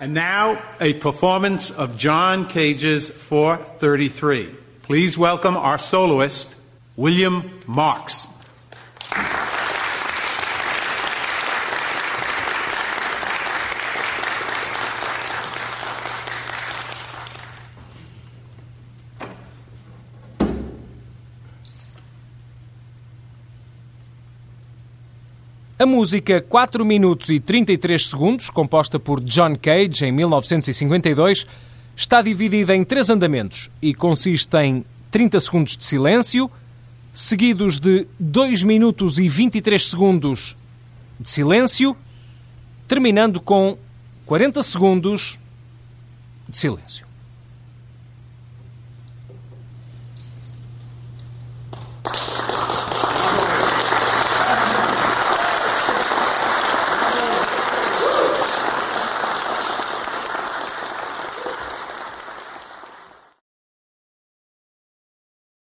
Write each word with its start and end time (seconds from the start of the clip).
And 0.00 0.14
now, 0.14 0.58
a 0.80 0.94
performance 0.94 1.70
of 1.70 1.98
John 1.98 2.48
Cage's 2.48 3.10
433. 3.10 4.48
Please 4.82 5.18
welcome 5.18 5.58
our 5.58 5.76
soloist, 5.76 6.56
William 6.96 7.60
Marks. 7.66 8.28
A 25.78 25.84
música 25.84 26.40
4 26.40 26.86
minutos 26.86 27.28
e 27.28 27.38
33 27.38 28.06
segundos, 28.06 28.48
composta 28.48 28.98
por 28.98 29.20
John 29.20 29.54
Cage 29.56 30.06
em 30.06 30.12
1952, 30.12 31.46
está 31.94 32.22
dividida 32.22 32.74
em 32.74 32.82
três 32.82 33.10
andamentos 33.10 33.70
e 33.82 33.92
consiste 33.92 34.56
em 34.56 34.82
30 35.10 35.38
segundos 35.38 35.76
de 35.76 35.84
silêncio, 35.84 36.50
seguidos 37.12 37.78
de 37.78 38.06
2 38.18 38.62
minutos 38.62 39.18
e 39.18 39.28
23 39.28 39.86
segundos 39.86 40.56
de 41.20 41.28
silêncio, 41.28 41.94
terminando 42.88 43.38
com 43.38 43.76
40 44.24 44.62
segundos 44.62 45.38
de 46.48 46.56
silêncio. 46.56 47.05